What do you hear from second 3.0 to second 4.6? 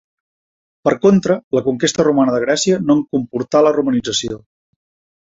comportà la romanització.